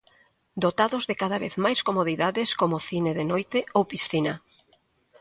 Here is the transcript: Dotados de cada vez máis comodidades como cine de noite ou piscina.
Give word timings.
Dotados 0.63 1.03
de 1.09 1.15
cada 1.21 1.37
vez 1.43 1.53
máis 1.65 1.79
comodidades 1.87 2.49
como 2.61 2.85
cine 2.89 3.11
de 3.17 3.25
noite 3.31 3.59
ou 3.77 3.83
piscina. 3.91 4.33